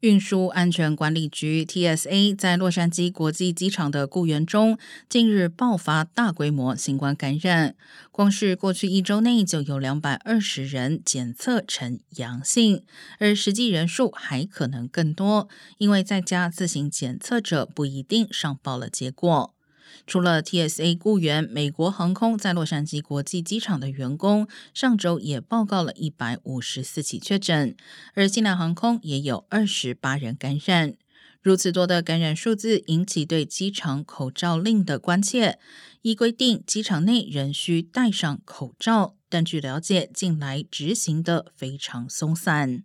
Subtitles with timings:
[0.00, 4.78] 运输安全管理局 （TSA） 在洛杉矶国际机场的雇员中，
[5.10, 7.76] 近日爆发大规模新冠感染。
[8.10, 12.82] 光是过去一周内，就有两百二十人检测呈阳性，
[13.18, 19.54] 而实际人数还可能更多，因为在家自行检测者不一定上报了结果。
[20.06, 27.76] 除了 TSA 雇员，美国航空在洛杉矶国际机场的员工上周也报告了一百五十四起确诊，
[28.14, 30.94] 而西南航空也有二十八人感染。
[31.42, 35.58] 如此多的感染数字引起对机场口罩令的关切。
[36.02, 42.84] 依规定，机场内仍需戴上口罩，但据了解，近来执行的非常松散。